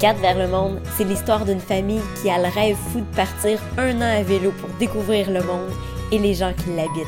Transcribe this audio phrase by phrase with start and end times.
[0.00, 3.60] 4 vers le monde, c'est l'histoire d'une famille qui a le rêve fou de partir
[3.76, 5.70] un an à vélo pour découvrir le monde
[6.10, 7.06] et les gens qui l'habitent.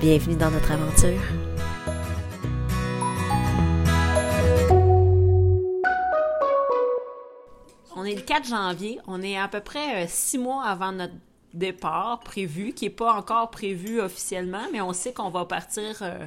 [0.00, 1.20] Bienvenue dans notre aventure.
[7.96, 11.14] On est le 4 janvier, on est à peu près euh, six mois avant notre
[11.54, 16.24] départ prévu, qui n'est pas encore prévu officiellement, mais on sait qu'on va partir euh,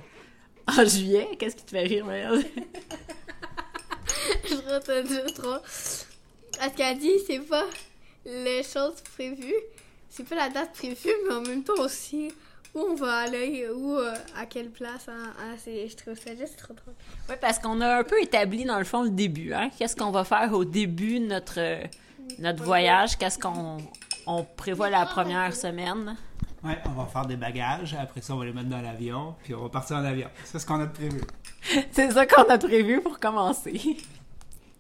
[0.68, 1.30] en juillet.
[1.40, 2.44] Qu'est-ce qui te fait rire, merde?
[4.46, 5.58] je retiens trop.
[6.58, 7.66] Parce qu'elle dit, c'est pas
[8.26, 9.54] les choses prévues,
[10.10, 12.32] c'est pas la date prévue, mais en même temps aussi
[12.76, 15.08] où on va aller, où, euh, à quelle place.
[15.08, 16.94] Hein, hein, c'est- je trouve ça juste trop drôle.
[17.30, 19.54] Oui, parce qu'on a un peu établi, dans le fond, le début.
[19.54, 19.70] Hein?
[19.78, 21.60] Qu'est-ce qu'on va faire au début de notre,
[22.40, 23.18] notre voyage?
[23.18, 23.78] Qu'est-ce qu'on
[24.28, 26.16] on prévoit la première semaine?
[26.64, 29.56] Ouais, on va faire des bagages, après ça on va les mettre dans l'avion, puis
[29.56, 30.30] on va partir en avion.
[30.46, 31.22] C'est ce qu'on a prévu.
[31.92, 33.98] C'est ça qu'on a prévu pour commencer.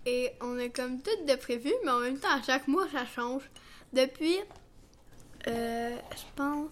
[0.05, 3.05] Et on est comme tout de prévu, mais en même temps, à chaque mois, ça
[3.05, 3.43] change.
[3.93, 4.37] Depuis,
[5.47, 6.69] euh, je pense,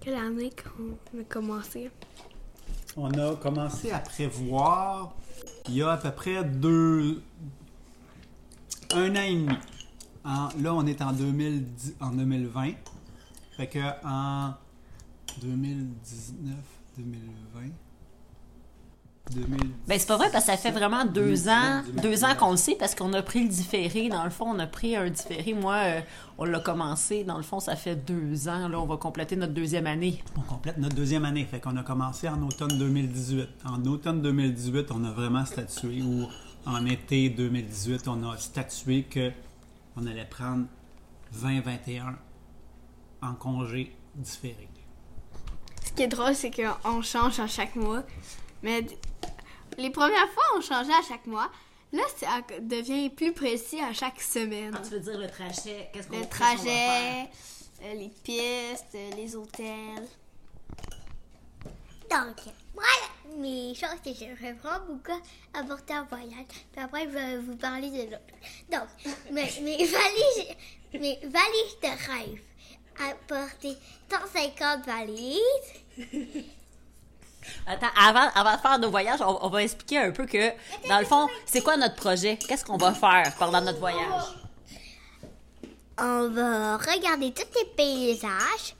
[0.00, 1.90] quelle année qu'on a commencé?
[2.96, 5.14] On a commencé à prévoir
[5.68, 7.22] il y a à peu près deux.
[8.94, 9.54] un an et demi.
[10.24, 12.72] En- là, on est en, 2010 en 2020.
[13.56, 14.54] Fait que en
[15.40, 16.54] 2019,
[16.98, 17.70] 2020.
[19.32, 19.58] 2000.
[19.88, 22.56] Ben, c'est pas vrai, parce que ça fait vraiment deux ans, deux ans qu'on le
[22.56, 24.08] sait, parce qu'on a pris le différé.
[24.08, 25.52] Dans le fond, on a pris un différé.
[25.52, 26.00] Moi, euh,
[26.38, 27.24] on l'a commencé.
[27.24, 28.68] Dans le fond, ça fait deux ans.
[28.68, 30.22] Là, on va compléter notre deuxième année.
[30.36, 31.44] On complète notre deuxième année.
[31.44, 33.48] Fait qu'on a commencé en automne 2018.
[33.64, 36.26] En automne 2018, on a vraiment statué, ou
[36.64, 39.32] en été 2018, on a statué que
[39.96, 40.66] on allait prendre
[41.42, 42.16] 2021
[43.22, 44.68] en congé différé.
[45.84, 48.02] Ce qui est drôle, c'est qu'on change à chaque mois.
[48.62, 48.84] Mais
[49.78, 51.50] les premières fois, on changeait à chaque mois.
[51.92, 54.72] Là, ça devient plus précis à chaque semaine.
[54.74, 56.56] Quand tu veux dire le trajet, qu'est-ce qu'on Le qu'est-ce qu'on va faire?
[56.58, 57.30] trajet,
[57.82, 60.08] euh, les pistes, euh, les hôtels.
[62.10, 62.36] Donc,
[62.74, 65.20] voilà mes choses que j'aimerais vraiment beaucoup
[65.54, 66.46] apporter en voyage.
[66.72, 68.20] Puis après, je vais vous parler de l'autre.
[68.70, 68.88] Donc,
[69.30, 70.54] mes, mes valises,
[70.92, 72.40] mes valises de rêve.
[73.00, 73.76] Apporter
[74.10, 75.40] 150 valises.
[77.66, 80.50] Attends, avant, avant de faire nos voyages, on, on va expliquer un peu que,
[80.88, 82.36] dans le fond, c'est quoi notre projet?
[82.36, 84.22] Qu'est-ce qu'on va faire pendant notre voyage?
[85.98, 88.74] On va regarder tous les paysages.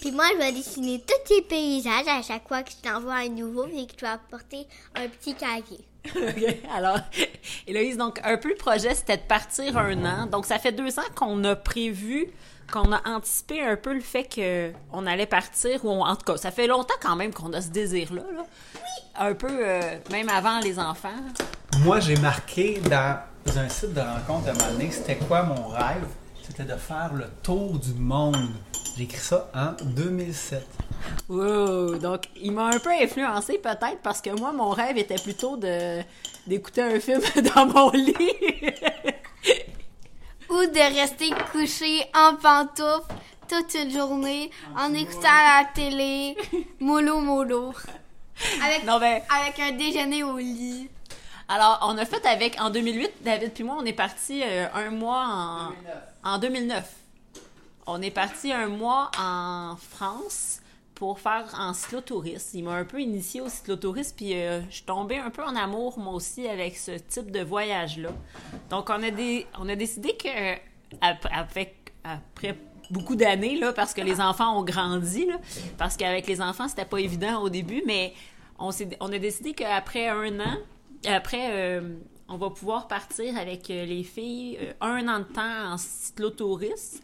[0.00, 3.28] Puis moi, je vais dessiner tous les paysages à chaque fois que je t'envoie un
[3.28, 5.80] nouveau et que tu vas apporter un petit cahier.
[6.16, 6.56] OK.
[6.74, 6.98] Alors,
[7.66, 10.26] Héloïse, donc, un peu le projet, c'était de partir un an.
[10.26, 12.28] Donc, ça fait deux ans qu'on a prévu,
[12.72, 16.38] qu'on a anticipé un peu le fait qu'on allait partir, ou on- en tout cas,
[16.38, 18.22] ça fait longtemps quand même qu'on a ce désir-là.
[18.34, 18.46] Là.
[19.18, 19.80] Un peu, euh,
[20.10, 21.08] même avant les enfants.
[21.84, 23.18] Moi, j'ai marqué dans
[23.58, 26.06] un site de rencontre à un moment donné, c'était quoi mon rêve?
[26.50, 28.50] C'était de faire le tour du monde.
[28.96, 30.66] J'ai écrit ça en 2007.
[31.28, 31.94] Wow!
[31.96, 36.00] Donc, il m'a un peu influencé peut-être parce que moi, mon rêve était plutôt de
[36.48, 37.20] d'écouter un film
[37.54, 38.16] dans mon lit.
[40.50, 43.14] Ou de rester couché en pantoufles
[43.48, 46.36] toute une journée en écoutant la télé,
[46.80, 47.72] mollo mollo.
[48.64, 50.90] Avec, non, ben, avec un déjeuner au lit.
[51.48, 54.90] alors, on a fait avec, en 2008, David puis moi, on est parti euh, un
[54.90, 55.72] mois en...
[56.24, 56.84] En 2009.
[57.86, 60.60] On est parti un mois en France
[60.94, 62.58] pour faire en cyclotourisme.
[62.58, 65.56] Il m'a un peu initié au cyclotourisme, puis euh, je suis tombée un peu en
[65.56, 68.10] amour, moi aussi, avec ce type de voyage-là.
[68.68, 70.54] Donc, on a, des, on a décidé que,
[71.00, 72.58] ap- avec, après
[72.90, 75.36] beaucoup d'années, là, parce que les enfants ont grandi, là,
[75.78, 78.12] parce qu'avec les enfants, c'était pas évident au début, mais
[78.58, 78.70] on,
[79.00, 80.56] on a décidé qu'après un an,
[81.08, 81.96] après, euh,
[82.30, 87.00] on va pouvoir partir avec euh, les filles euh, un an de temps en cyclotourisme.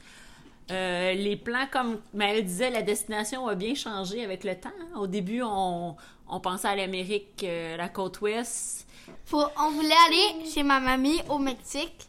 [0.70, 4.70] Euh, les plans, comme Maëlle disait, la destination a bien changé avec le temps.
[4.80, 4.98] hein.
[4.98, 5.94] Au début, on,
[6.28, 8.86] on pensait à l'Amérique, euh, la côte ouest.
[9.26, 12.08] Faut- on voulait aller chez ma mamie au Mexique.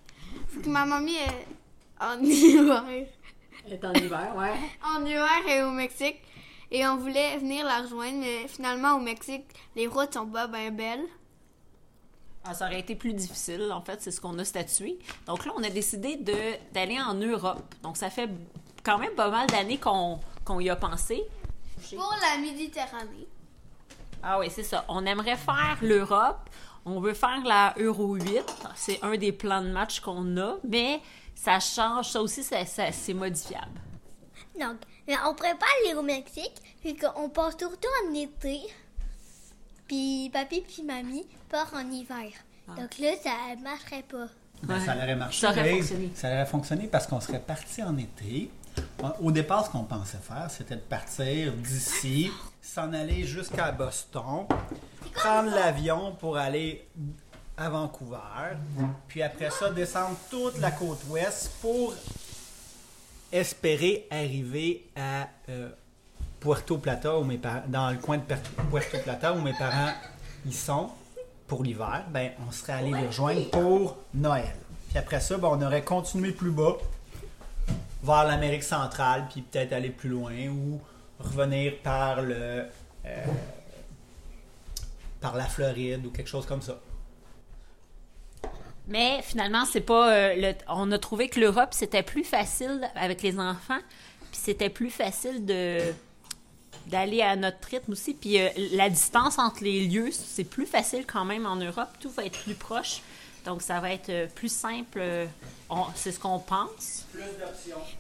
[0.52, 1.48] Parce que ma mamie est
[2.04, 2.84] en hiver.
[3.70, 4.54] est en hiver, ouais.
[4.96, 6.18] En hiver et au Mexique.
[6.72, 9.46] Et on voulait venir la rejoindre, mais finalement au Mexique,
[9.76, 11.06] les routes sont pas bien belles.
[12.50, 14.98] Ah, ça aurait été plus difficile, en fait, c'est ce qu'on a statué.
[15.26, 16.16] Donc là, on a décidé
[16.72, 17.76] d'aller en Europe.
[17.84, 18.30] Donc ça fait
[18.84, 21.24] quand même pas mal d'années qu'on, qu'on y a pensé.
[21.96, 23.28] Pour la Méditerranée.
[24.24, 24.86] Ah oui, c'est ça.
[24.88, 26.50] On aimerait faire l'Europe.
[26.86, 28.44] On veut faire la Euro 8.
[28.76, 31.02] C'est un des plans de match qu'on a, mais
[31.36, 32.10] ça change.
[32.10, 33.80] Ça aussi, ça, ça- c'est modifiable.
[34.60, 34.78] Donc,
[35.26, 38.62] on prépare aller au Mexique, puis qu'on passe tout le temps en été.
[39.88, 42.32] Puis papy puis mamie part en hiver.
[42.68, 43.32] Donc là, ça
[43.64, 44.28] marcherait pas.
[44.64, 44.86] Ben, Ouais.
[44.86, 45.40] Ça aurait marché.
[45.42, 46.12] Ça aurait fonctionné.
[46.16, 48.50] Ça aurait fonctionné parce qu'on serait parti en été.
[49.22, 52.32] Au départ, ce qu'on pensait faire, c'était de partir d'ici,
[52.62, 54.46] s'en aller jusqu'à Boston,
[55.14, 56.88] prendre l'avion pour aller
[57.56, 58.56] à Vancouver,
[59.08, 61.94] puis après ça, descendre toute la côte ouest pour
[63.32, 65.70] espérer arriver à euh,
[66.48, 69.92] Puerto Plata, où mes dans le coin de Puerto Plata, où mes parents
[70.46, 70.90] y sont
[71.46, 74.56] pour l'hiver, ben, on serait allé les rejoindre pour Noël.
[74.90, 76.78] Puis après ça, ben, on aurait continué plus bas
[78.04, 80.80] vers l'Amérique centrale, puis peut-être aller plus loin ou
[81.20, 82.66] revenir par le
[83.06, 83.26] euh,
[85.20, 86.80] par la Floride ou quelque chose comme ça.
[88.88, 90.14] Mais finalement, c'est pas.
[90.14, 93.80] euh, le- on a trouvé que l'Europe, c'était plus facile avec les enfants,
[94.32, 95.80] puis c'était plus facile de
[96.88, 98.14] d'aller à notre rythme aussi.
[98.14, 101.90] Puis euh, la distance entre les lieux, c'est plus facile quand même en Europe.
[102.00, 103.02] Tout va être plus proche.
[103.46, 105.00] Donc, ça va être euh, plus simple.
[105.00, 105.26] euh,
[105.96, 107.06] c'est ce qu'on pense.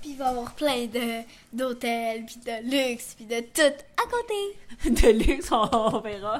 [0.01, 1.21] Puis il va y avoir plein de
[1.53, 4.57] d'hôtels, puis de luxe, puis de tout à côté.
[5.01, 6.39] De luxe, on, on verra.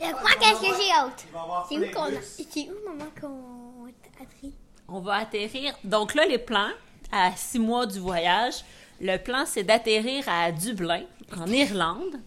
[0.00, 1.24] Donc moi, qu'est-ce que j'ai hâte?
[1.68, 2.20] C'est où qu'on a...
[2.20, 3.86] C'est où, maman, qu'on
[4.22, 4.52] a pris?
[4.88, 5.74] On va atterrir.
[5.84, 6.70] Donc là, les plans,
[7.12, 8.64] à six mois du voyage,
[9.00, 11.02] le plan, c'est d'atterrir à Dublin,
[11.36, 12.20] en Irlande,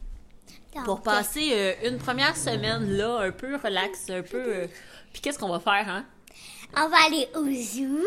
[0.85, 4.37] pour passer euh, une première semaine là, un peu relax, un peu.
[4.37, 4.67] euh,
[5.11, 6.05] Puis qu'est-ce qu'on va faire, hein?
[6.77, 8.05] On va aller au zoo.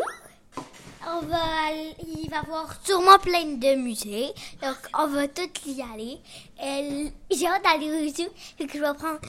[1.05, 4.27] On va aller- il va y avoir sûrement plein de musées.
[4.61, 6.17] Donc, on va tous y aller.
[6.63, 8.29] Et J'ai hâte d'aller au zoo.
[8.57, 9.19] Fait que je vais prendre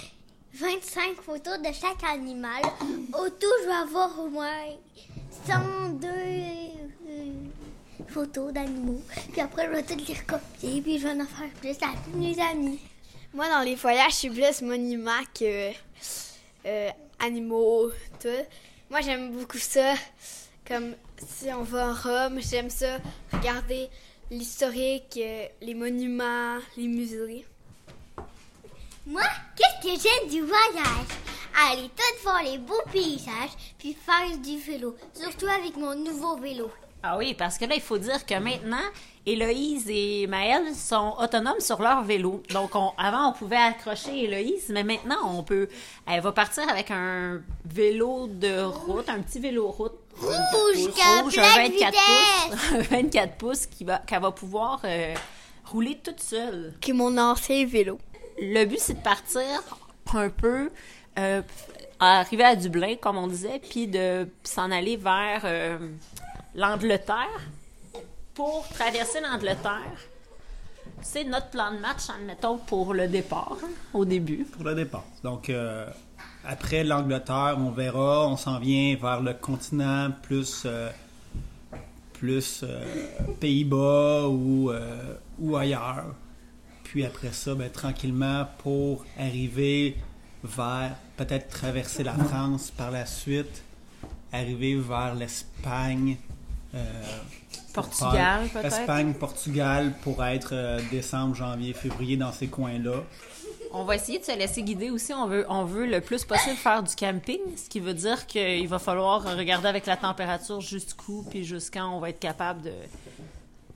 [0.53, 2.63] 25 photos de chaque animal.
[3.19, 4.67] Au tout, je vais avoir au moins
[5.49, 7.33] 102 euh,
[8.09, 9.03] photos d'animaux.
[9.33, 10.83] Puis après, je vais toutes les recopier.
[10.83, 12.81] Puis je vais en faire plus avec mes amis.
[13.33, 15.71] Moi, dans les voyages, je suis plus monument que
[16.67, 17.91] euh, animaux,
[18.21, 18.29] tout.
[18.91, 19.95] Moi, j'aime beaucoup ça.
[20.67, 20.95] Comme
[21.27, 22.99] si on va en Rome, j'aime ça.
[23.33, 23.89] Regarder
[24.31, 27.45] l'historique, euh, les monuments, les musées.
[29.07, 29.23] Moi,
[29.57, 31.09] qu'est-ce que j'aime du voyage?
[31.71, 34.97] Aller tout voir les beaux paysages, puis faire du vélo.
[35.12, 36.71] Surtout avec mon nouveau vélo.
[37.06, 38.79] Ah oui, parce que là, il faut dire que maintenant,
[39.27, 42.43] Héloïse et Maëlle sont autonomes sur leur vélo.
[42.51, 45.69] Donc, on- avant, on pouvait accrocher Héloïse, mais maintenant, on peut.
[46.06, 49.93] Elle va partir avec un vélo de route, un petit vélo route.
[50.19, 50.89] Rouge,
[51.23, 51.91] rouge, un 24 vitesse!
[52.49, 55.15] pouces, un 24 pouces qui va, qu'elle va pouvoir euh,
[55.67, 56.73] rouler toute seule.
[56.81, 57.99] Qui est mon ancien vélo.
[58.41, 59.45] Le but, c'est de partir
[60.15, 60.71] un peu,
[61.19, 61.43] euh,
[61.99, 65.79] arriver à Dublin, comme on disait, puis de s'en aller vers euh,
[66.55, 67.41] l'Angleterre.
[68.35, 69.97] Pour traverser l'Angleterre,
[71.03, 73.56] c'est notre plan de match, admettons, pour le départ,
[73.93, 74.45] au début.
[74.45, 75.05] pour le départ.
[75.23, 75.87] Donc, euh,
[76.45, 80.91] après l'Angleterre, on verra, on s'en vient vers le continent plus, euh,
[82.15, 82.85] plus euh,
[83.39, 84.73] Pays-Bas ou,
[85.39, 86.07] ou ailleurs.
[86.83, 89.97] Puis après ça, ben, tranquillement, pour arriver
[90.43, 93.62] vers, peut-être traverser la France par la suite,
[94.33, 96.17] arriver vers l'Espagne.
[96.75, 96.85] Euh,
[97.73, 98.67] Portugal, peut-être?
[98.67, 103.02] Espagne, Portugal, pour être euh, décembre, janvier, février dans ces coins-là.
[103.73, 105.12] On va essayer de se laisser guider aussi.
[105.12, 108.69] On veut, on veut le plus possible faire du camping, ce qui veut dire qu'il
[108.69, 112.73] va falloir regarder avec la température jusqu'où, puis jusqu'à on va être capable de,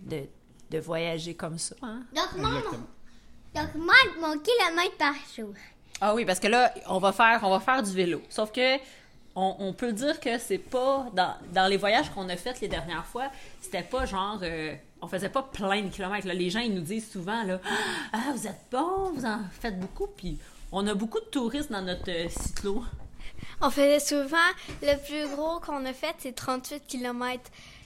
[0.02, 0.22] de,
[0.70, 1.74] de voyager comme ça.
[1.82, 2.02] hein?
[2.14, 5.52] Donc, moi, mon, donc moi, mon kilomètre par jour.
[6.00, 8.22] Ah oui, parce que là, on va faire, on va faire du vélo.
[8.28, 8.76] Sauf que
[9.40, 12.68] on, on peut dire que c'est pas dans, dans les voyages qu'on a faits les
[12.68, 13.30] dernières fois,
[13.60, 16.26] c'était pas genre euh, on faisait pas plein de kilomètres.
[16.26, 16.34] là.
[16.34, 17.60] Les gens ils nous disent souvent là,
[18.12, 20.38] ah vous êtes bon, vous en faites beaucoup, puis
[20.72, 22.82] on a beaucoup de touristes dans notre euh, cyclo.
[23.60, 24.36] On faisait souvent,
[24.82, 27.40] le plus gros qu'on a fait, c'est 38 km.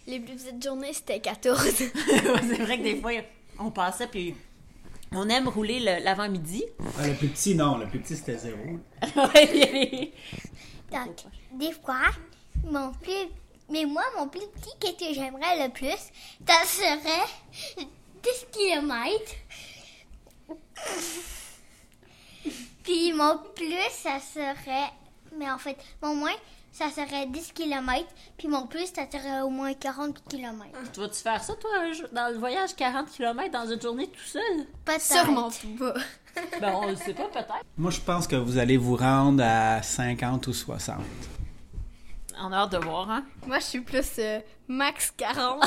[0.07, 1.61] Les plus petites journées, c'était 14.
[1.77, 3.13] c'est vrai que des fois
[3.59, 4.35] on passait puis
[5.15, 6.65] on aime rouler le- l'avant-midi.
[6.99, 8.59] Ah, le plus petit, non, le plus petit c'était zéro.
[10.93, 12.11] Donc, des fois,
[12.65, 13.29] mon plus.
[13.69, 16.11] Mais moi, mon plus petit, qu'est-ce que j'aimerais le plus?
[16.47, 17.29] Ça serait
[18.23, 19.35] 10 km.
[22.83, 24.91] Puis mon plus, ça serait.
[25.37, 26.37] Mais en fait, mon moins,
[26.73, 28.07] ça serait 10 km.
[28.39, 30.67] Puis mon plus, ça serait au moins 40 km.
[30.93, 31.71] tu vas-tu faire ça toi
[32.13, 34.43] dans le voyage 40 km dans une journée tout seul?
[34.85, 35.03] Peut-être.
[35.03, 35.95] Sûrement pas.
[36.63, 37.63] Ben on le sait pas peut-être.
[37.77, 40.97] Moi, je pense que vous allez vous rendre à 50 ou 60.
[42.41, 43.25] On a hâte de voir hein?
[43.47, 45.63] Moi, je suis plus euh, max 40.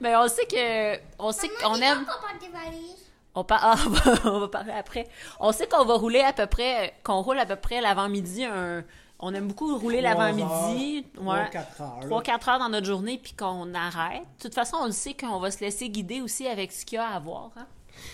[0.00, 3.12] Mais on sait que on sait qu'on aime On porte des valises.
[3.34, 5.06] On, par- ah, on, va, on va parler après.
[5.40, 8.44] On sait qu'on va rouler à peu près, qu'on roule à peu près l'avant-midi.
[8.44, 8.82] Un,
[9.18, 11.04] on aime beaucoup rouler l'avant-midi.
[11.18, 11.44] Ouais.
[11.50, 12.00] 3-4 heures.
[12.22, 14.22] 3-4 heures dans notre journée, puis qu'on arrête.
[14.38, 16.96] De toute façon, on le sait qu'on va se laisser guider aussi avec ce qu'il
[16.96, 17.50] y a à voir.
[17.56, 17.66] hein.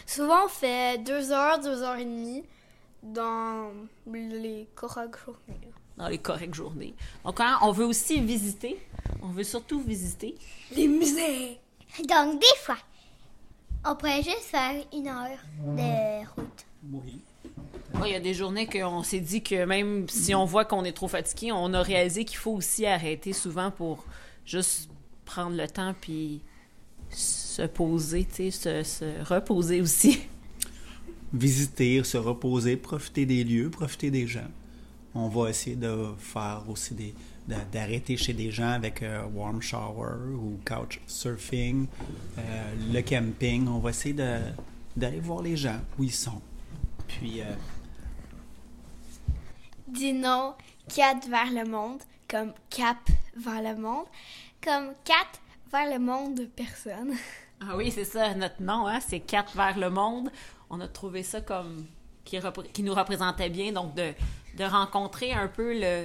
[0.06, 2.44] Souvent, on fait deux heures, deux heures et demie
[3.02, 3.70] dans
[4.06, 5.60] les corrects journées.
[5.96, 6.94] dans les correctes journées.
[7.24, 8.80] Donc, hein, on veut aussi visiter.
[9.22, 10.36] On veut surtout visiter.
[10.76, 11.58] Les musées!
[12.08, 12.76] Donc, des fois,
[13.84, 16.64] on pourrait juste faire une heure de route.
[16.92, 17.20] Oui.
[18.04, 20.92] Il y a des journées qu'on s'est dit que même si on voit qu'on est
[20.92, 24.04] trop fatigué, on a réalisé qu'il faut aussi arrêter souvent pour
[24.46, 24.88] juste
[25.24, 26.40] prendre le temps puis
[27.10, 30.20] se poser, se, se reposer aussi.
[31.32, 34.48] Visiter, se reposer, profiter des lieux, profiter des gens.
[35.14, 37.14] On va essayer de faire aussi des
[37.48, 41.86] de- d'arrêter chez des gens avec euh, warm shower ou couch surfing,
[42.38, 42.42] euh,
[42.92, 43.66] le camping.
[43.68, 46.40] On va essayer d'aller voir les gens où ils sont.
[47.08, 47.44] Puis euh,
[49.92, 50.54] Dis non,
[50.88, 52.96] quatre vers le monde, comme cap
[53.36, 54.06] vers le monde,
[54.64, 55.38] comme quatre
[55.70, 57.14] vers le monde de personne.
[57.64, 60.32] Ah oui, c'est ça, notre nom, hein, c'est Quatre vers le monde.
[60.68, 61.86] On a trouvé ça comme
[62.24, 62.36] qui,
[62.72, 64.12] qui nous représentait bien, donc de,
[64.56, 66.04] de rencontrer un peu le,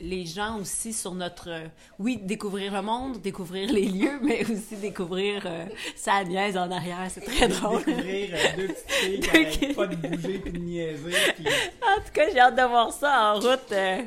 [0.00, 1.48] les gens aussi sur notre...
[1.50, 1.66] euh,
[1.98, 7.06] oui, découvrir le monde, découvrir les lieux, mais aussi découvrir euh, sa niaise en arrière,
[7.10, 7.84] c'est très drôle.
[7.84, 11.12] découvrir euh, deux petites filles qui Deux arrêtent qui- pas de bouger puis de niaiser.
[11.36, 11.44] puis-
[11.82, 13.72] En tout cas, j'ai hâte de voir ça en route.
[13.72, 14.02] euh.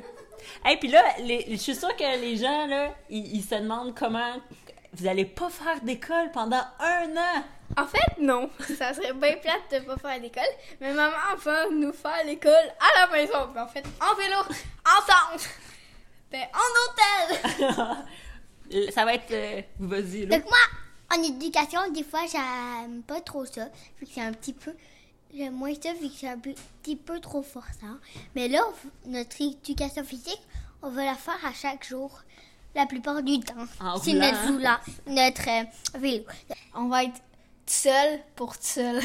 [0.69, 3.95] Et puis là, les- je suis sûre que les gens, là, ils, ils se demandent
[3.95, 4.33] comment...
[4.93, 7.43] Vous allez pas faire d'école pendant un an!
[7.77, 8.49] En fait, non.
[8.77, 10.43] Ça serait bien plate de pas faire l'école.
[10.81, 13.49] Mais maman va nous faire l'école à la maison.
[13.57, 14.37] En fait, en vélo,
[14.85, 15.43] ensemble.
[16.31, 18.91] Ben, en hôtel.
[18.93, 19.31] Ça va être...
[19.31, 20.37] euh, Vas-y, là.
[20.37, 23.65] Donc, moi, en éducation, des fois, j'aime pas trop ça.
[23.99, 24.73] Vu que c'est un petit peu.
[25.35, 27.97] J'aime moins ça, vu que c'est un petit peu trop forçant.
[28.35, 28.61] Mais là,
[29.05, 30.41] on- notre éducation physique,
[30.81, 32.21] on va la faire à chaque jour.
[32.75, 33.53] La plupart du temps.
[33.79, 35.63] En C'est notre roulant, notre euh,
[35.99, 36.23] vélo.
[36.75, 37.19] On va être
[37.69, 39.01] seul pour seul.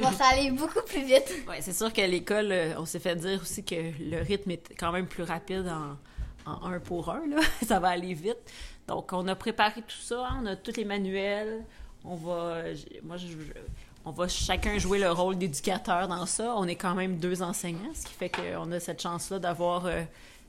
[0.00, 1.32] Bon, ça beaucoup plus vite.
[1.48, 4.74] Ouais, c'est sûr qu'à l'école, euh, on s'est fait dire aussi que le rythme est
[4.78, 7.38] quand même plus rapide en, en un pour un, là.
[7.66, 8.38] ça va aller vite.
[8.86, 11.64] Donc, on a préparé tout ça, hein, on a tous les manuels,
[12.04, 12.62] on va,
[13.02, 16.54] moi, chacun jouer le rôle d'éducateur dans ça.
[16.56, 20.02] On est quand même deux enseignants, ce qui fait qu'on a cette chance-là d'avoir euh,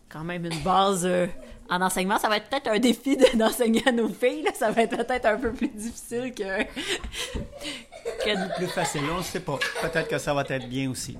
[0.09, 1.27] quand même une base euh,
[1.69, 2.17] en enseignement.
[2.17, 4.51] Ça va être peut-être un défi de- d'enseigner à nos filles, là.
[4.53, 6.63] ça va être peut-être un peu plus difficile que...
[8.23, 9.57] que Plus facile, on ne sait pas.
[9.81, 11.17] Peut-être que ça va être bien aussi.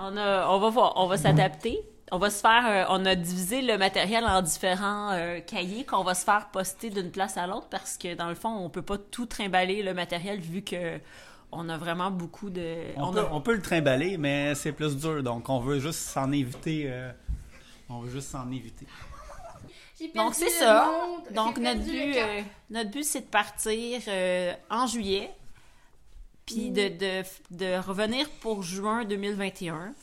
[0.00, 1.80] On, a, on va voir, on va s'adapter.
[2.10, 6.02] On va se faire, euh, on a divisé le matériel en différents euh, cahiers qu'on
[6.04, 8.80] va se faire poster d'une place à l'autre parce que dans le fond, on peut
[8.80, 10.98] pas tout trimballer le matériel vu que
[11.52, 12.76] on a vraiment beaucoup de.
[12.96, 15.22] On, on peut, a- on peut le trimballer, mais c'est plus dur.
[15.22, 16.90] Donc, on veut juste s'en éviter.
[17.88, 18.86] On veut juste s'en éviter.
[20.14, 20.88] Donc c'est ça.
[21.32, 25.30] Donc notre but, euh, notre but c'est de partir euh, en juillet,
[26.46, 29.94] puis de, de, de revenir pour juin 2021,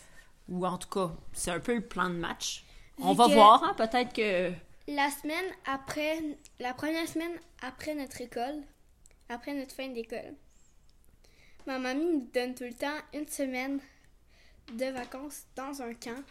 [0.50, 2.66] ou en tout cas, c'est un peu le plan de match.
[3.00, 4.52] On Vu va voir, hein, peut-être que
[4.88, 6.22] La semaine après,
[6.60, 8.62] la première semaine après notre école,
[9.30, 10.34] après notre fin d'école,
[11.66, 13.80] ma mamie nous donne tout le temps une semaine
[14.74, 16.22] de vacances dans un camp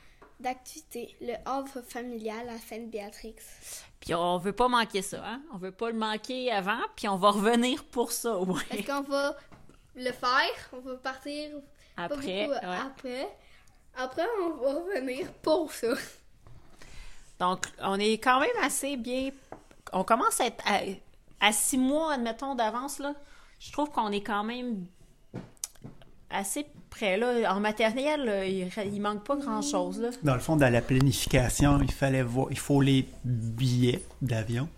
[0.40, 3.36] d'activité, le Havre familial à Sainte-Béatrix.
[4.00, 5.40] Puis on veut pas manquer ça, hein?
[5.52, 8.60] On veut pas le manquer avant, puis on va revenir pour ça moins.
[8.70, 9.36] Est-ce qu'on va
[9.94, 10.70] le faire?
[10.72, 11.56] On va partir
[11.96, 12.76] Après, beaucoup ouais.
[12.86, 13.36] après.
[13.96, 15.94] Après, on va revenir pour ça.
[17.38, 19.30] Donc, on est quand même assez bien.
[19.92, 20.80] On commence à être à,
[21.40, 23.14] à six mois, admettons, d'avance, là.
[23.60, 24.86] Je trouve qu'on est quand même
[26.30, 27.54] assez près, là.
[27.54, 30.02] En matériel, il, il manque pas grand-chose.
[30.22, 34.68] Dans le fond, dans la planification, il fallait voir, il faut les billets d'avion.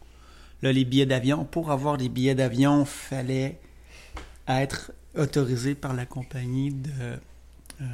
[0.63, 3.59] Là, les billets d'avion, pour avoir les billets d'avion, fallait
[4.49, 6.91] être autorisé par la compagnie de
[7.81, 7.85] euh,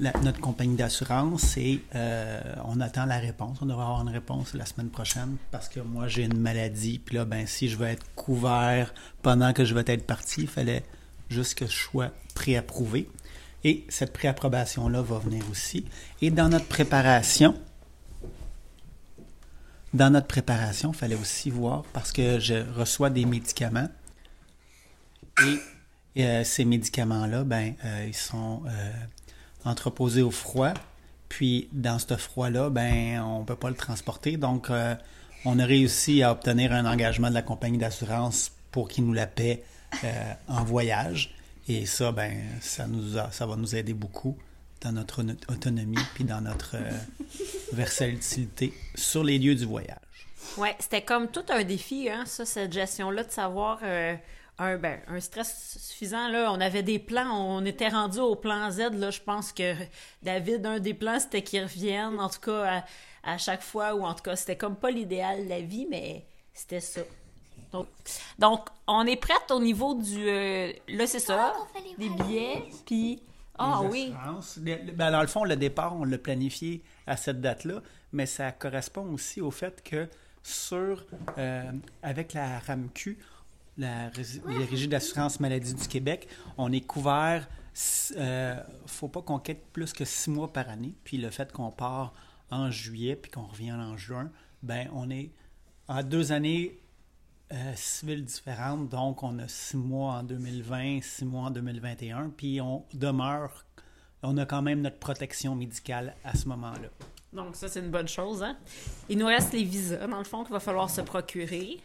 [0.00, 3.58] notre compagnie d'assurance et euh, on attend la réponse.
[3.60, 6.98] On devrait avoir une réponse la semaine prochaine parce que moi j'ai une maladie.
[6.98, 10.48] Puis là, ben si je veux être couvert pendant que je vais être parti, il
[10.48, 10.84] fallait
[11.28, 13.08] juste que je sois préapprouvé.
[13.64, 15.84] Et cette préapprobation-là va venir aussi.
[16.22, 17.54] Et dans notre préparation,
[19.94, 23.88] dans notre préparation, il fallait aussi voir, parce que je reçois des médicaments,
[25.42, 28.92] et, euh, ces médicaments-là, ben, euh, ils sont euh,
[29.64, 30.74] entreposés au froid,
[31.28, 34.70] puis dans ce froid-là, ben, on ne peut pas le transporter, donc
[35.44, 39.26] on a réussi à obtenir un engagement de la compagnie d'assurance pour qu'ils nous la
[39.26, 39.62] paient
[40.04, 41.34] euh, en voyage.
[41.68, 44.38] Et ça, ben, ça, nous ça va nous aider beaucoup
[44.80, 46.90] dans notre auto- autonomie puis dans notre euh,
[47.72, 49.98] versatilité sur les lieux du voyage.
[50.56, 54.14] Ouais, c'était comme tout un défi, hein, ça, cette gestion-là, de savoir euh,
[54.58, 56.28] un, ben, un stress suffisant.
[56.28, 58.94] Là, on avait des plans, on était rendu au plan Z.
[58.94, 59.74] Là, je pense que
[60.22, 62.78] David, un des plans, c'était qu'il revienne, en tout cas,
[63.24, 65.86] à, à chaque fois, ou en tout cas, c'était comme pas l'idéal de la vie,
[65.90, 67.02] mais c'était ça.
[67.72, 67.86] Donc,
[68.38, 70.28] donc, on est prête au niveau du.
[70.28, 71.54] euh, là, c'est ça,
[71.98, 73.22] les des billets, puis.
[73.60, 74.14] Ah oui.
[74.94, 77.82] ben, dans le fond, le départ, on l'a planifié à cette date-là,
[78.12, 80.08] mais ça correspond aussi au fait que
[80.44, 81.04] sur,
[81.38, 83.18] euh, avec la RAMQ,
[83.76, 87.48] la les régies d'assurance maladie du Québec, on est couvert.
[88.10, 88.54] Il ne
[88.86, 90.94] faut pas qu'on quitte plus que six mois par année.
[91.02, 92.12] Puis le fait qu'on part
[92.50, 94.30] en juillet puis qu'on revient en juin,
[94.62, 95.30] ben on est
[95.88, 96.78] en deux années
[97.52, 98.88] euh, civiles différentes.
[98.88, 103.64] Donc, on a six mois en 2020, six mois en 2021, puis on demeure,
[104.22, 106.88] on a quand même notre protection médicale à ce moment-là.
[107.32, 108.42] Donc, ça, c'est une bonne chose.
[108.42, 108.56] Hein?
[109.08, 111.80] Il nous reste les visas, dans le fond, qu'il va falloir se procurer.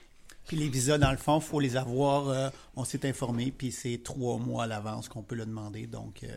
[0.47, 3.71] Puis les visas, dans le fond, il faut les avoir, euh, on s'est informé, puis
[3.71, 5.87] c'est trois mois à l'avance qu'on peut le demander.
[5.87, 6.29] Donc, il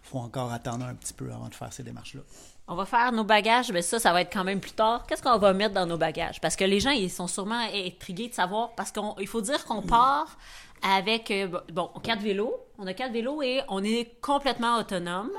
[0.00, 2.22] faut encore attendre un petit peu avant de faire ces démarches-là.
[2.66, 5.04] On va faire nos bagages, mais ça, ça va être quand même plus tard.
[5.06, 6.40] Qu'est-ce qu'on va mettre dans nos bagages?
[6.40, 9.82] Parce que les gens, ils sont sûrement intrigués de savoir, parce qu'il faut dire qu'on
[9.82, 10.38] part
[10.82, 12.54] avec, euh, bon, quatre vélos.
[12.78, 15.30] On a quatre vélos et on est complètement autonome.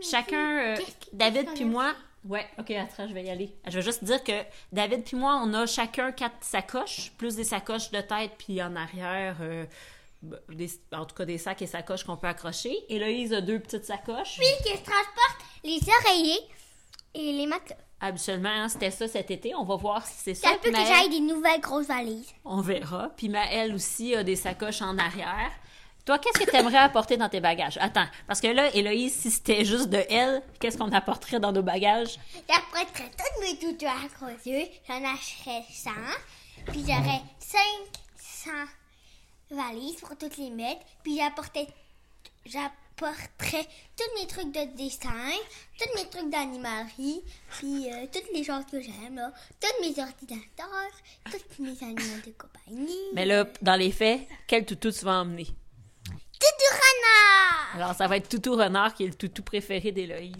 [0.00, 0.76] Chacun, euh,
[1.12, 1.92] David puis moi,
[2.24, 3.54] ouais, ok, attends, je vais y aller.
[3.68, 4.32] Je vais juste dire que
[4.72, 8.74] David puis moi, on a chacun quatre sacoches, plus des sacoches de tête puis en
[8.76, 9.64] arrière, euh,
[10.48, 12.74] des- en tout cas des sacs et sacoches qu'on peut accrocher.
[12.88, 14.38] Héloïse a deux petites sacoches.
[14.38, 16.40] Puis qui se transporte les oreillers
[17.14, 17.76] et les matelas.
[18.00, 19.54] Habituellement, hein, c'était ça cet été.
[19.54, 20.50] On va voir si c'est ça.
[20.50, 22.32] Ça peut que j'aille des nouvelles grosses valises.
[22.44, 23.10] On verra.
[23.16, 25.52] Puis Maëlle aussi a des sacoches en arrière.
[26.04, 27.78] Toi, qu'est-ce que tu aimerais apporter dans tes bagages?
[27.80, 31.62] Attends, parce que là, Héloïse, si c'était juste de elle, qu'est-ce qu'on apporterait dans nos
[31.62, 32.18] bagages?
[32.50, 34.66] J'apprêterais tous mes toutous à gros yeux.
[34.88, 35.90] J'en achèterais 100.
[36.72, 38.50] Puis j'aurais 500
[39.52, 40.80] valises pour toutes les mettre.
[41.04, 41.68] Puis j'apportais,
[43.02, 45.30] j'apporterais tous mes trucs de dessin,
[45.78, 49.32] tous mes trucs d'animalerie, puis euh, toutes les choses que j'aime, là.
[49.60, 50.90] Tous mes ordinateurs,
[51.24, 52.98] tous mes animaux de compagnie.
[53.14, 55.46] Mais là, dans les faits, quel toutou tu vas emmener?
[56.06, 57.76] Toutou renard!
[57.76, 60.34] Alors, ça va être Toutou Renard, qui est le toutou préféré d'Héloïse.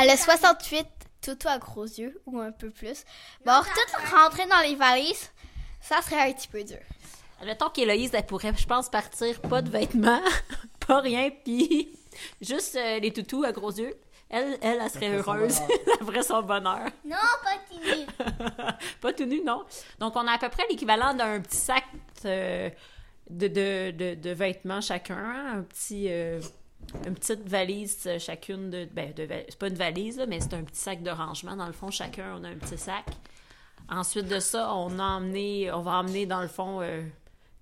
[0.00, 0.86] Elle a 68
[1.22, 3.04] tout à gros yeux, ou un peu plus.
[3.44, 5.30] Bon, tout rentrer dans les valises,
[5.80, 6.78] ça serait un petit peu dur.
[7.40, 10.20] Admettons qu'Héloïse, elle pourrait, je pense, partir pas de vêtements,
[10.90, 11.88] pas rien, puis
[12.40, 13.94] juste euh, les toutous à gros yeux.
[14.28, 15.58] Elle, elle, elle serait heureuse.
[16.06, 16.88] ferait son bonheur.
[17.04, 18.08] Non, pas timide.
[19.00, 19.64] pas tout nu, non.
[19.98, 21.84] Donc, on a à peu près l'équivalent d'un petit sac
[22.24, 22.70] euh,
[23.28, 25.16] de, de, de, de vêtements chacun.
[25.18, 26.40] hein, Un petit, euh,
[27.06, 28.84] une petite valise chacune de.
[28.92, 31.56] Ben, de c'est pas une valise, là, mais c'est un petit sac de rangement.
[31.56, 33.06] Dans le fond, chacun, on a un petit sac.
[33.88, 36.80] Ensuite de ça, on a emmené, on va emmener dans le fond.
[36.82, 37.02] euh,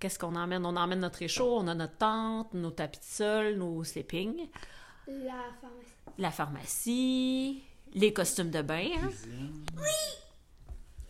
[0.01, 0.65] Qu'est-ce qu'on emmène?
[0.65, 4.47] On emmène notre réchaud, on a notre tente, nos tapis de sol, nos sleeping,
[5.09, 5.93] La pharmacie.
[6.19, 7.63] la pharmacie,
[7.95, 9.11] les costumes de bain, hein,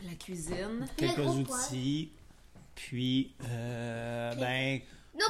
[0.05, 0.87] la cuisine.
[0.97, 2.11] Quelques outils,
[2.75, 4.81] puis euh, ben,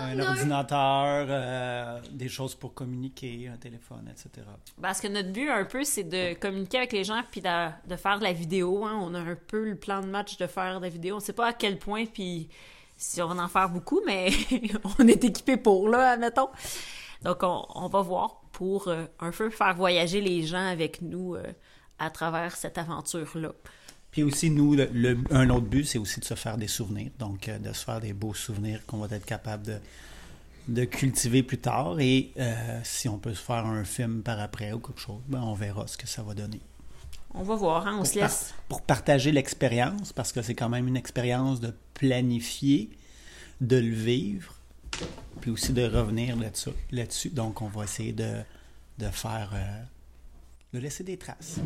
[0.01, 4.47] un ordinateur, euh, des choses pour communiquer, un téléphone, etc.
[4.81, 7.97] Parce que notre but, un peu, c'est de communiquer avec les gens puis de, de
[7.97, 8.85] faire de la vidéo.
[8.85, 8.99] hein.
[9.03, 11.17] On a un peu le plan de match de faire de la vidéo.
[11.17, 12.49] On sait pas à quel point, puis
[12.99, 14.31] si on va en faire beaucoup, mais
[14.99, 16.49] on est équipé pour, là, admettons.
[17.23, 21.43] Donc, on, va voir pour euh, un peu faire voyager les gens avec nous euh,
[21.99, 23.53] à travers cette aventure-là.
[24.11, 24.77] Puis aussi, nous,
[25.31, 27.11] un autre but, c'est aussi de se faire des souvenirs.
[27.19, 29.81] Donc, euh, de se faire des beaux souvenirs qu'on va être capable
[30.69, 31.99] de, cultiver plus tard.
[31.99, 32.33] Et
[32.85, 35.87] si on peut se faire un film par après ou quelque chose, ben, on verra
[35.87, 36.61] ce que ça va donner.
[37.35, 38.55] On va voir, hein, on se laisse.
[38.69, 42.91] Pour partager l'expérience, parce que c'est quand même une expérience de planifier,
[43.61, 44.55] de le vivre,
[45.41, 46.37] puis aussi de revenir
[46.91, 47.31] là-dessus.
[47.31, 48.43] Donc, on va essayer de,
[48.99, 49.51] de faire...
[49.55, 49.83] euh,
[50.75, 51.57] de laisser des traces.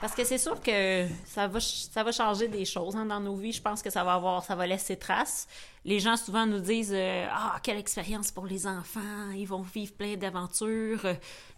[0.00, 3.36] Parce que c'est sûr que ça va, ça va changer des choses hein, dans nos
[3.36, 3.52] vies.
[3.52, 5.46] Je pense que ça va avoir, ça va laisser traces.
[5.84, 9.92] Les gens souvent nous disent euh, ah quelle expérience pour les enfants, ils vont vivre
[9.92, 11.06] plein d'aventures.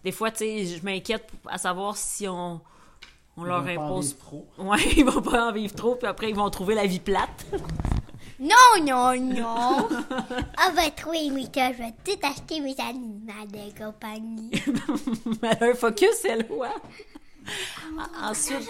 [0.03, 2.61] Des fois, tu sais, je m'inquiète à savoir si on
[3.37, 4.05] on leur vont pas en impose.
[4.07, 4.47] vivre trop.
[4.59, 7.45] Ouais, ils vont pas en vivre trop, puis après ils vont trouver la vie plate.
[8.39, 9.87] Non, non, non.
[10.57, 10.71] Ah,
[11.07, 14.51] oui, mais que je vais tout acheter mes animaux de compagnie.
[15.43, 16.67] A un focus, elle, ouais.
[18.21, 18.67] Ensuite,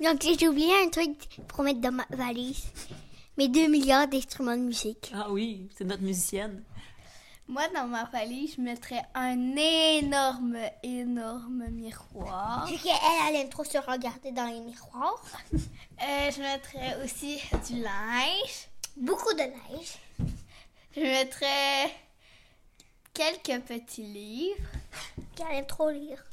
[0.00, 2.64] Donc, j'ai oublié un truc pour mettre dans ma valise.
[3.36, 5.12] Mes 2 milliards d'instruments de musique.
[5.14, 6.62] ah oui, c'est notre musicienne.
[7.48, 12.66] Moi, dans ma valise, je mettrais un énorme, énorme miroir.
[12.66, 12.92] Vu qu'elle,
[13.28, 15.22] elle aime trop se regarder dans les miroirs.
[16.00, 18.68] Euh, je mettrais aussi du linge.
[18.96, 19.98] Beaucoup de neige.
[20.94, 21.92] Je mettrais
[23.12, 24.62] quelques petits livres.
[25.34, 26.24] Qu'elle aime trop lire.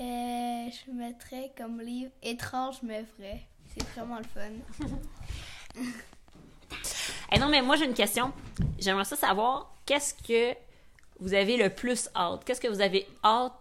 [0.00, 3.42] Euh, je mettrais comme livre étrange mais vrai.
[3.76, 5.82] C'est vraiment le fun.
[7.32, 8.32] Eh non, mais moi, j'ai une question.
[8.78, 10.56] J'aimerais ça savoir, qu'est-ce que
[11.20, 12.44] vous avez le plus hâte?
[12.44, 13.52] Qu'est-ce que vous avez hâte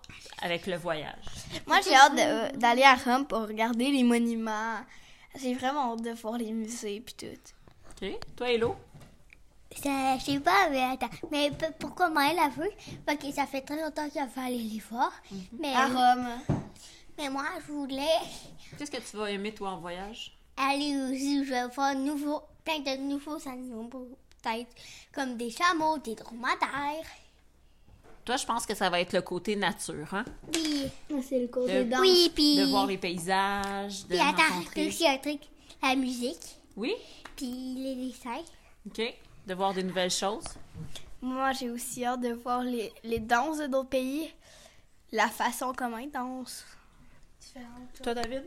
[0.41, 1.25] avec le voyage?
[1.67, 4.77] Moi, j'ai hâte de- d'aller à Rome pour regarder les monuments.
[5.39, 8.01] J'ai vraiment hâte de voir les musées puis tout.
[8.01, 8.19] OK.
[8.35, 8.75] Toi, Hello?
[9.75, 11.09] Ça, je sais pas, mais attends.
[11.31, 12.69] Mais pourquoi Maëlle a vu?
[13.07, 15.11] Parce que ça fait très longtemps qu'elle veut aller les voir.
[15.59, 16.27] Mais, À Rome.
[17.17, 18.19] mais moi, je voulais
[18.77, 20.37] Qu'est-ce que tu vas aimer, toi, en voyage?
[20.57, 21.43] aller aussi.
[21.43, 23.89] Je vais voir nouveau, plein de nouveaux animaux.
[24.43, 24.69] Peut-être
[25.13, 27.05] comme des chameaux, des dromadaires.
[28.25, 30.23] Toi, je pense que ça va être le côté nature, hein?
[30.51, 30.89] Puis,
[31.23, 31.99] C'est le côté De- danse.
[32.01, 32.57] oui, puis.
[32.57, 35.41] De voir les paysages, de Puis attends, aussi un truc,
[35.81, 36.93] la musique, Oui?
[37.35, 38.41] puis les dessins.
[38.87, 39.01] OK.
[39.47, 40.45] De voir des nouvelles choses.
[41.21, 44.29] Moi, j'ai aussi hâte de voir les, les danses de d'autres pays.
[45.11, 46.65] La façon comment ils dansent.
[48.01, 48.43] Toi, David?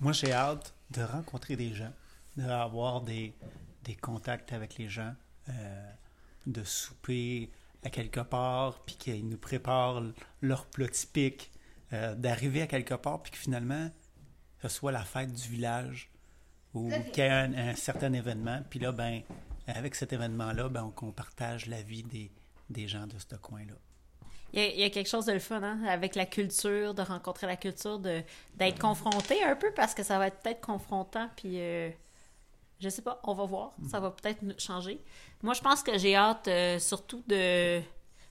[0.00, 1.92] Moi, j'ai hâte de rencontrer des gens,
[2.36, 3.34] d'avoir des,
[3.84, 5.14] des contacts avec les gens,
[5.50, 5.90] euh,
[6.46, 7.50] de souper
[7.84, 10.02] à quelque part, puis qu'ils nous préparent
[10.42, 11.50] leur plat typique,
[11.92, 13.90] euh, d'arriver à quelque part, puis que finalement,
[14.62, 16.10] ce soit la fête du village
[16.74, 19.22] ou qu'il y ait un, un certain événement, puis là, ben,
[19.66, 22.30] avec cet événement-là, ben, on, qu'on partage la vie des,
[22.68, 23.74] des gens de ce coin-là.
[24.52, 26.94] Il y, a, il y a quelque chose de le fun, hein, avec la culture,
[26.94, 28.22] de rencontrer la culture, de
[28.56, 31.90] d'être confronté un peu, parce que ça va être peut-être confrontant, puis euh,
[32.80, 35.00] je sais pas, on va voir, ça va peut-être nous changer.
[35.42, 37.80] Moi, je pense que j'ai hâte euh, surtout de...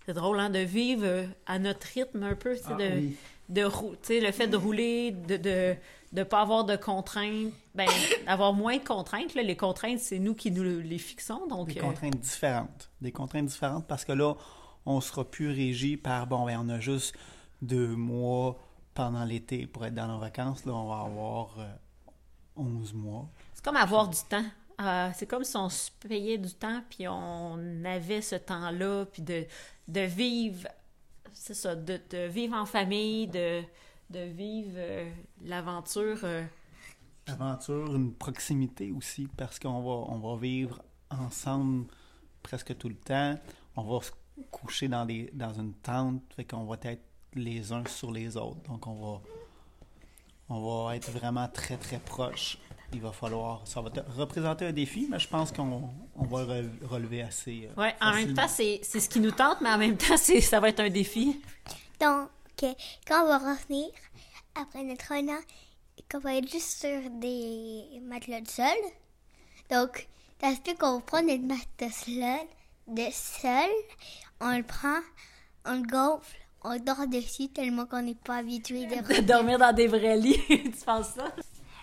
[0.05, 3.17] C'est drôle, hein, de vivre euh, à notre rythme un peu, Ah, de, oui.
[3.49, 5.75] de rou- le fait de rouler, de de
[6.13, 7.85] de pas avoir de contraintes, ben
[8.27, 9.35] avoir moins de contraintes.
[9.35, 9.43] Là.
[9.43, 12.89] Les contraintes, c'est nous qui nous les fixons, donc Des euh, contraintes différentes.
[13.01, 14.35] Des contraintes différentes parce que là,
[14.85, 17.13] on sera plus régi par, bon, ben, on a juste
[17.61, 18.57] deux mois
[18.93, 20.63] pendant l'été pour être dans nos vacances.
[20.65, 21.65] Là, on va avoir euh,
[22.55, 23.27] 11 mois.
[23.57, 24.45] C'est comme avoir du temps.
[24.79, 29.23] Euh, c'est comme si on se payait du temps, puis on avait ce temps-là, puis
[29.23, 29.45] de,
[29.87, 30.67] de vivre,
[31.33, 33.63] c'est ça, de, vivre en famille, de,
[34.11, 35.09] de vivre euh,
[35.43, 36.19] l'aventure.
[36.23, 36.43] euh.
[37.25, 41.87] Aventure, une proximité aussi parce qu'on va, on va vivre ensemble
[42.43, 43.39] presque tout le temps.
[43.75, 44.11] On va se
[44.51, 48.61] coucher dans, des, dans une tente, fait qu'on va être les uns sur les autres.
[48.69, 49.21] Donc, on va,
[50.49, 52.59] on va être vraiment très, très proches.
[52.93, 53.61] Il va falloir.
[53.65, 57.67] Ça va te- représenter un défi, mais je pense qu'on on va le relever assez.
[57.69, 60.15] euh, Ouais, en même temps, c'est c'est ce qui nous tente, mais en même temps,
[60.17, 61.41] c'est ça va être un défi.
[61.99, 62.29] Donc,
[62.63, 62.73] euh,
[63.07, 63.89] quand on va revenir,
[64.55, 65.39] après notre un an,
[66.09, 68.65] qu'on va être juste sur des matelas de sol.
[69.69, 70.07] Donc,
[70.41, 72.47] ça se peut qu'on prend notre matelas de sol,
[72.87, 73.71] de sol,
[74.39, 74.99] on le prend,
[75.65, 79.73] on le gonfle, on dort dessus tellement qu'on n'est pas habitué de De dormir dans
[79.73, 81.33] des vrais lits, tu penses ça?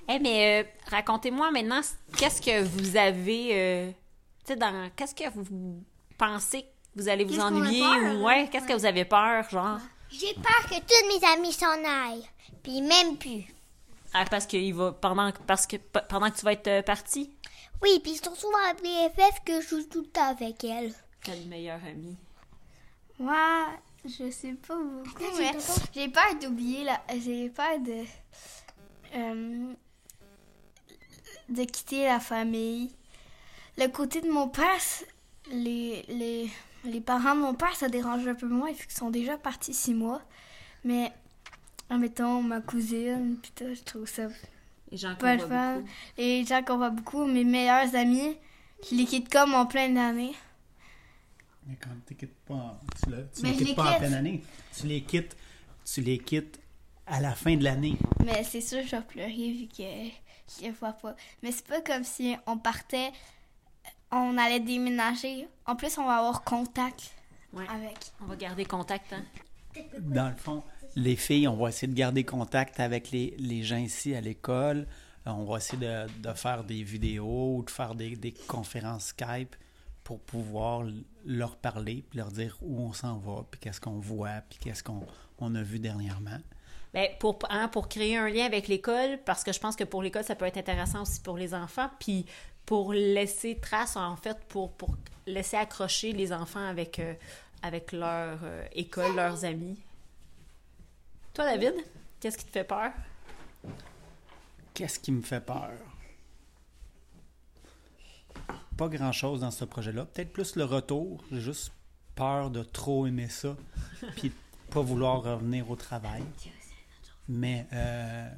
[0.09, 1.81] Eh, mais euh, racontez-moi maintenant,
[2.17, 3.49] qu'est-ce que vous avez.
[3.53, 3.91] euh,
[4.45, 4.91] tu sais, dans.
[4.95, 5.83] Qu'est-ce que vous
[6.19, 8.25] pensez que vous allez vous ennuyer peur, ou.
[8.27, 9.79] Ouais, qu'est-ce que vous avez peur, genre?
[10.11, 12.29] J'ai peur que tous mes amis s'en aillent,
[12.63, 13.45] puis même plus.
[14.13, 16.83] Ah, parce que, il va, pendant, parce que pe- pendant que tu vas être euh,
[16.83, 17.35] parti?
[17.83, 20.95] Oui, puis surtout à BFF que je joue tout le temps avec elle.
[21.23, 22.17] Quel meilleur ami.
[23.19, 23.67] Moi,
[24.05, 25.53] je sais pas beaucoup, mais
[25.95, 27.01] j'ai peur d'oublier la...
[27.25, 28.05] J'ai peur de...
[29.17, 29.73] euh,
[31.49, 32.91] de quitter la famille.
[33.79, 34.81] Le côté de mon père,
[35.51, 36.49] les, les,
[36.85, 39.75] les parents de mon père, ça dérange un peu moins, vu qu'ils sont déjà partis
[39.75, 40.23] six mois.
[40.85, 41.11] Mais,
[41.91, 44.29] admettons, ma cousine, tout, je trouve ça
[44.91, 45.75] Les gens qu'on pas le fun.
[45.77, 45.89] beaucoup.
[46.19, 48.37] Les gens qu'on voit beaucoup, mes meilleurs amis,
[48.89, 50.35] je les quitte comme en pleine année.
[51.67, 54.15] Mais quand tu quittes pas, tu, le- tu Mais les quittes les pas en pleine
[54.15, 54.43] année.
[54.79, 55.35] Tu les quittes,
[55.85, 56.61] tu les quittes
[57.07, 57.97] à la fin de l'année.
[58.25, 60.09] Mais c'est sûr, je vais pleurer vu que
[60.63, 61.15] je vois pas.
[61.43, 63.11] Mais c'est pas comme si on partait,
[64.11, 65.49] on allait déménager.
[65.67, 67.13] En plus, on va avoir contact
[67.53, 67.67] Ouais.
[67.69, 67.97] avec.
[68.21, 69.23] On va garder contact, hein?
[70.01, 70.63] Dans le fond,
[70.97, 74.87] les filles, on va essayer de garder contact avec les, les gens ici à l'école.
[75.27, 79.07] Euh, On va essayer de, de faire des vidéos ou de faire des, des conférences
[79.07, 79.55] Skype
[80.03, 80.83] pour pouvoir
[81.25, 84.83] leur parler puis leur dire où on s'en va, puis qu'est-ce qu'on voit, puis qu'est-ce
[84.83, 85.07] qu'on
[85.39, 86.39] on a vu dernièrement.
[86.95, 90.01] Ben, pour, hein, pour créer un lien avec l'école, parce que je pense que pour
[90.01, 91.91] l'école, ça peut être intéressant aussi pour les enfants.
[91.99, 92.25] Puis
[92.65, 94.95] pour laisser trace, en fait, pour, pour
[95.27, 97.15] laisser accrocher les enfants avec, euh,
[97.63, 99.77] avec leur euh, école, leurs amis.
[101.35, 101.75] Toi, David,
[102.21, 102.93] qu'est-ce qui te fait peur?
[104.73, 105.73] Qu'est-ce qui me fait peur?
[108.77, 110.05] Pas grand-chose dans ce projet-là.
[110.05, 111.25] Peut-être plus le retour.
[111.33, 111.73] J'ai juste
[112.15, 113.57] peur de trop aimer ça,
[114.17, 114.35] puis de
[114.73, 116.23] pas vouloir revenir au travail.
[117.29, 118.29] Mais euh,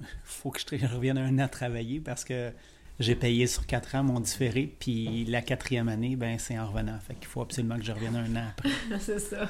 [0.24, 2.52] faut que je revienne un an travailler parce que
[3.00, 6.98] j'ai payé sur quatre ans mon différé, puis la quatrième année, ben c'est en revenant.
[7.00, 8.70] Fait qu'il faut absolument que je revienne un an après.
[9.00, 9.48] C'est ça.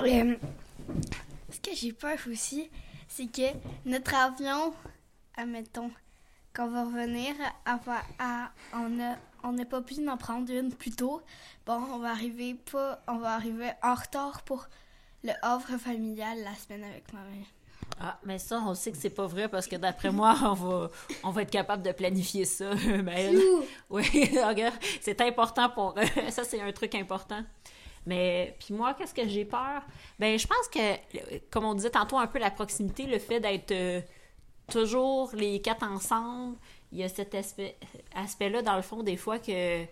[0.00, 0.36] Euh,
[1.50, 2.68] ce que j'ai peur aussi,
[3.08, 3.52] c'est que
[3.84, 4.74] notre avion,
[5.36, 5.90] admettons,
[6.54, 7.78] qu'on va revenir, à,
[8.18, 11.20] à- on n'a on n'a pas pu en prendre une plus tôt.
[11.66, 14.66] Bon, on va arriver pas, on va arriver en retard pour
[15.24, 17.46] le offre familial la semaine avec ma mère.
[18.00, 20.90] Ah, mais ça, on sait que c'est pas vrai parce que d'après moi, on va,
[21.22, 22.74] on va être capable de planifier ça.
[23.02, 23.40] Maëlle.
[23.90, 24.04] Oui,
[24.46, 25.94] regarde, c'est important pour.
[26.30, 27.42] ça, c'est un truc important.
[28.06, 29.82] Mais, puis moi, qu'est-ce que j'ai peur?
[30.18, 33.72] Ben, je pense que, comme on disait tantôt, un peu la proximité, le fait d'être
[33.72, 34.02] euh,
[34.70, 36.58] toujours les quatre ensemble,
[36.92, 37.78] il y a cet aspect,
[38.14, 39.84] aspect-là, dans le fond, des fois que,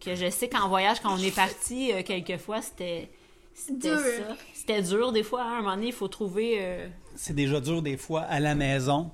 [0.00, 3.10] que je sais qu'en voyage, quand on est parti, euh, quelquefois, c'était.
[3.54, 3.98] C'était Dur.
[3.98, 4.36] ça.
[4.54, 5.42] C'était dur, des fois.
[5.42, 6.56] hein, à un moment donné, il faut trouver.
[6.60, 9.10] euh, c'est déjà dur des fois à la maison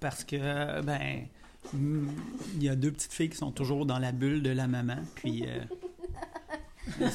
[0.00, 1.26] parce que ben
[1.74, 2.08] mm,
[2.56, 4.96] il y a deux petites filles qui sont toujours dans la bulle de la maman
[5.14, 5.60] puis euh,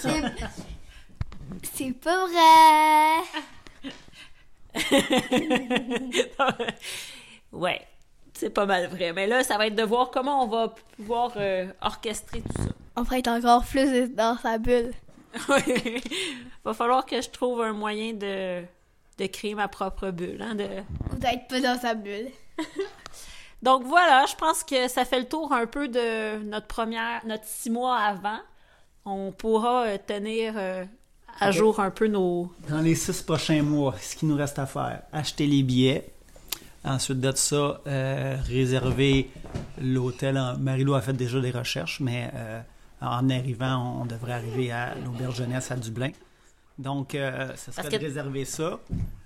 [1.64, 3.24] C'est pas vrai!
[7.52, 7.82] ouais,
[8.34, 9.14] c'est pas mal vrai.
[9.14, 12.70] Mais là, ça va être de voir comment on va pouvoir euh, orchestrer tout ça.
[12.96, 14.92] On pourrait être encore plus dans sa bulle.
[15.50, 16.02] Ouais.
[16.64, 18.62] va falloir que je trouve un moyen de,
[19.18, 20.42] de créer ma propre bulle.
[20.42, 20.66] hein, de...
[21.14, 22.30] Ou d'être pas dans sa bulle.
[23.62, 27.46] Donc voilà, je pense que ça fait le tour un peu de notre première, notre
[27.46, 28.40] six mois avant.
[29.06, 30.86] On pourra euh, tenir euh,
[31.40, 32.52] à jour un peu nos.
[32.70, 36.10] dans les six prochains mois ce qu'il nous reste à faire acheter les billets
[36.84, 39.30] ensuite de ça euh, réserver
[39.82, 42.60] l'hôtel en- Marie-Lou a fait déjà des recherches mais euh,
[43.02, 46.12] en arrivant on devrait arriver à l'auberge jeunesse à Dublin
[46.78, 48.80] donc euh, ça serait que- de réserver ça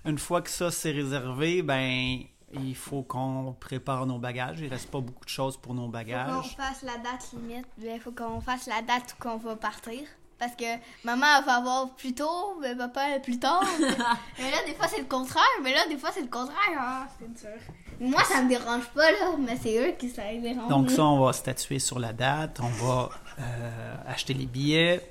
[0.06, 2.20] une fois que ça c'est réservé ben
[2.54, 5.88] il faut qu'on prépare nos bagages il reste pas beaucoup de choses pour nos Faut
[5.88, 7.66] qu'on bagages fasse la date limite.
[7.82, 10.02] Il faut qu'on fasse la date où qu'on va partir.
[10.38, 10.66] Parce que
[11.04, 13.64] maman, elle va avoir plus tôt, mais papa, plus tard.
[13.80, 15.44] mais là, des fois, c'est le contraire.
[15.64, 16.58] Mais là, des fois, c'est le contraire.
[16.80, 17.60] Ah, c'est dur.
[18.00, 19.36] Moi, ça me dérange pas, là.
[19.40, 20.68] Mais c'est eux qui ça les dérange.
[20.68, 23.10] Donc ça, on va statuer sur la date, on va
[23.42, 25.02] euh, acheter les billets,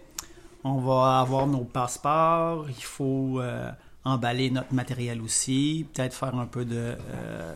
[0.65, 3.71] on va avoir nos passeports, il faut euh,
[4.05, 7.55] emballer notre matériel aussi, peut-être faire un peu de, euh,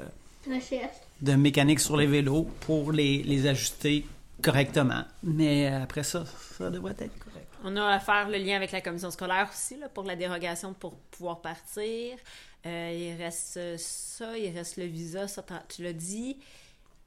[1.21, 4.07] de mécanique sur les vélos pour les, les ajuster
[4.43, 5.05] correctement.
[5.23, 6.25] Mais après ça,
[6.59, 7.47] ça devrait être correct.
[7.67, 10.75] On a à faire le lien avec la commission scolaire aussi là, pour la dérogation
[10.75, 12.17] pour pouvoir partir.
[12.67, 16.37] Euh, il reste ça, il reste le visa, ça tu l'as dit.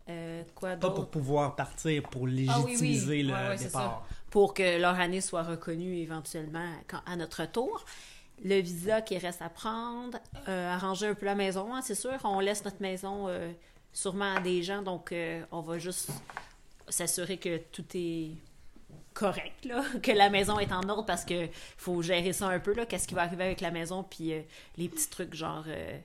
[0.09, 2.65] Euh, quoi Pas pour pouvoir partir, pour Ah oui, oui.
[2.71, 4.07] légitimiser le Ouais, ouais, c'est départ.
[4.29, 7.83] pour que leur année soit reconnue éventuellement quand- à notre tour.
[8.43, 10.17] Le visa qui reste à prendre,
[10.47, 12.13] euh, arranger un peu la maison, hein, c'est sûr.
[12.23, 13.51] On laisse notre maison euh,
[13.91, 15.13] sûrement à des gens, donc
[15.51, 16.09] on va juste
[16.87, 18.31] s'assurer que tout est
[19.13, 22.73] correct, là, que la maison est en ordre parce que faut gérer ça un peu,
[22.73, 24.41] là, qu'est-ce qui va arriver avec la maison, puis euh,
[24.77, 25.97] les petits trucs genre euh,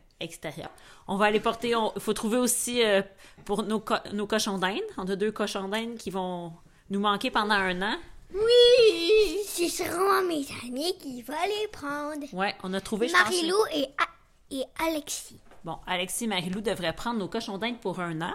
[1.09, 3.03] On va aller porter, il faut trouver aussi euh,
[3.45, 4.81] pour nos, co- nos cochons d'Inde.
[4.97, 6.53] On a deux cochons d'Inde qui vont
[6.91, 7.97] nous manquer pendant un an.
[8.35, 9.39] Oui!
[9.47, 12.25] Ce seront mes amis qui vont les prendre.
[12.33, 15.39] Ouais, on a trouvé, je pense, Marilou et, A- et Alexis.
[15.65, 18.33] Bon, Alexis et Marilou devraient prendre nos cochons d'Inde pour un an.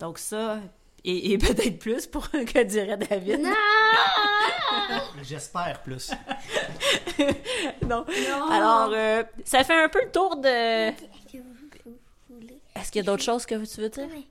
[0.00, 0.58] Donc ça,
[1.04, 3.46] et, et peut-être plus pour que dirait David.
[5.22, 6.10] J'espère plus.
[7.86, 8.04] non.
[8.50, 10.88] Alors, euh, ça fait un peu le tour de...
[12.74, 14.08] Est-ce qu'il y a d'autres choses que tu veux dire?
[14.14, 14.28] Oui.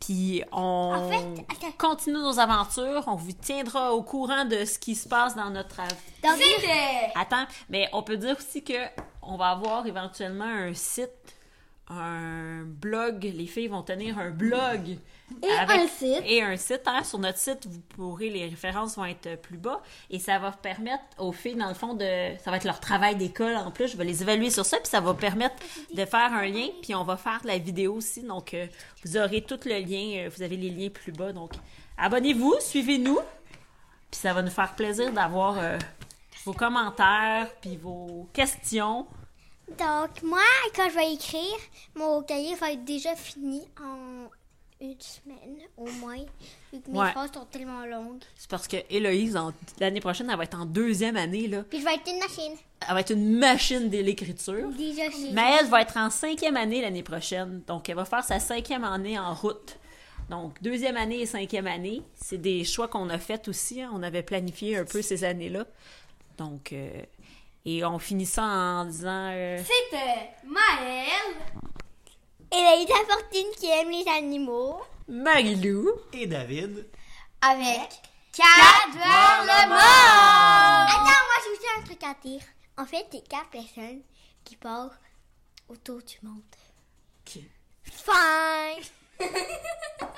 [0.00, 1.72] Puis on En fait, attends.
[1.78, 3.04] continue nos aventures.
[3.06, 5.80] On vous tiendra au courant de ce qui se passe dans notre...
[6.22, 6.36] Dans
[7.14, 8.74] Attends, mais on peut dire aussi que
[9.22, 11.36] on va avoir éventuellement un site,
[11.88, 13.22] un blog.
[13.22, 14.98] Les filles vont tenir un blog.
[15.42, 16.22] Et un site.
[16.26, 16.82] Et un site.
[16.86, 17.02] hein.
[17.04, 19.82] Sur notre site, vous pourrez, les références vont être plus bas.
[20.10, 22.36] Et ça va permettre aux filles, dans le fond, de.
[22.42, 23.88] Ça va être leur travail d'école en plus.
[23.88, 24.78] Je vais les évaluer sur ça.
[24.78, 25.56] Puis ça va permettre
[25.92, 26.68] de faire un lien.
[26.82, 28.22] Puis on va faire la vidéo aussi.
[28.22, 28.66] Donc, euh,
[29.04, 30.24] vous aurez tout le lien.
[30.24, 31.32] euh, Vous avez les liens plus bas.
[31.32, 31.52] Donc,
[31.98, 33.18] abonnez-vous, suivez-nous.
[34.10, 35.76] Puis ça va nous faire plaisir d'avoir euh,
[36.44, 39.06] vos commentaires, puis vos questions.
[39.78, 40.38] Donc, moi,
[40.76, 41.56] quand je vais écrire,
[41.94, 44.28] mon cahier va être déjà fini en
[44.92, 46.16] une semaine au moins,
[46.72, 47.10] vu que mes Ouais.
[47.12, 48.22] phrases sont tellement longues.
[48.36, 51.62] C'est parce que Héloïse, en- l'année prochaine, elle va être en deuxième année, là.
[51.68, 52.56] Puis je vais être une machine.
[52.86, 54.68] Elle va être une machine de l'écriture.
[54.70, 57.62] Déjà, Mais elle va être en cinquième année l'année prochaine.
[57.66, 59.78] Donc, elle va faire sa cinquième année en route.
[60.30, 63.80] Donc, deuxième année et cinquième année, c'est des choix qu'on a faits aussi.
[63.82, 63.90] hein.
[63.94, 65.64] On avait planifié un peu ces années-là.
[66.38, 66.88] Donc, euh,
[67.66, 69.30] et on finit ça en disant...
[69.32, 71.36] euh, C'était Maëlle.
[72.56, 74.80] Et Laïda Fortune qui aime les animaux.
[75.08, 75.90] Marilou.
[76.12, 76.86] Et David.
[77.40, 77.90] Avec
[78.32, 80.88] Cat vers le monde.
[80.88, 82.42] Attends, moi j'ai aussi un truc à dire.
[82.78, 84.02] En fait, c'est quatre personnes
[84.44, 84.92] qui partent
[85.68, 86.42] autour du monde.
[87.26, 87.42] Ok.
[87.82, 88.84] Fine.